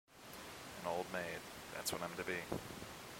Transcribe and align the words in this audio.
An 0.81 0.87
old 0.87 1.05
maid, 1.13 1.37
that's 1.75 1.93
what 1.93 2.01
I'm 2.01 2.15
to 2.17 2.23
be. 2.23 2.37